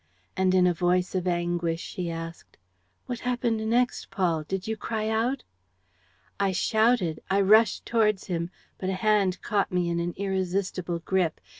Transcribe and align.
And 0.35 0.55
in 0.55 0.65
a 0.65 0.73
voice 0.73 1.13
of 1.13 1.27
anguish 1.27 1.79
she 1.79 2.09
asked, 2.09 2.57
"What 3.05 3.19
happened 3.19 3.63
next, 3.69 4.09
Paul? 4.09 4.41
Did 4.41 4.65
you 4.67 4.75
cry 4.75 5.09
out?" 5.09 5.43
"I 6.39 6.53
shouted, 6.53 7.21
I 7.29 7.39
rushed 7.41 7.85
towards 7.85 8.25
him, 8.25 8.49
but 8.79 8.89
a 8.89 8.93
hand 9.05 9.43
caught 9.43 9.71
me 9.71 9.89
in 9.89 9.99
an 9.99 10.15
irresistible 10.17 10.97
grip. 10.97 11.39